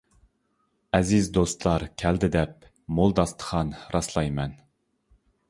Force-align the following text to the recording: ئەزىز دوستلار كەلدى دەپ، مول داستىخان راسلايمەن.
ئەزىز 0.97 1.27
دوستلار 1.35 1.85
كەلدى 2.05 2.31
دەپ، 2.37 2.67
مول 3.01 3.15
داستىخان 3.21 3.75
راسلايمەن. 3.99 4.59